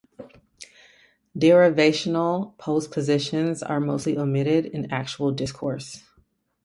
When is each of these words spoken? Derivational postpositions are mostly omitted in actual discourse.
Derivational 1.37 2.57
postpositions 2.57 3.61
are 3.61 3.79
mostly 3.79 4.17
omitted 4.17 4.65
in 4.65 4.91
actual 4.91 5.31
discourse. 5.31 6.01